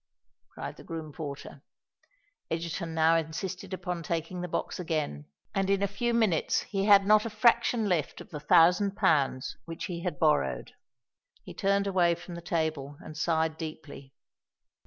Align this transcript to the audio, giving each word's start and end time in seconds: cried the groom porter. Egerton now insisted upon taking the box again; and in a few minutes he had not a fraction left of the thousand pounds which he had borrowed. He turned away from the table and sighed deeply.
cried 0.55 0.77
the 0.77 0.83
groom 0.83 1.11
porter. 1.13 1.61
Egerton 2.49 2.95
now 2.95 3.15
insisted 3.15 3.71
upon 3.71 4.01
taking 4.01 4.41
the 4.41 4.47
box 4.47 4.79
again; 4.79 5.27
and 5.53 5.69
in 5.69 5.83
a 5.83 5.87
few 5.87 6.11
minutes 6.11 6.61
he 6.61 6.85
had 6.85 7.05
not 7.05 7.23
a 7.23 7.29
fraction 7.29 7.87
left 7.87 8.19
of 8.19 8.31
the 8.31 8.39
thousand 8.39 8.95
pounds 8.95 9.57
which 9.65 9.85
he 9.85 10.01
had 10.01 10.17
borrowed. 10.17 10.71
He 11.43 11.53
turned 11.53 11.85
away 11.85 12.15
from 12.15 12.33
the 12.33 12.41
table 12.41 12.97
and 13.01 13.15
sighed 13.15 13.57
deeply. 13.59 14.15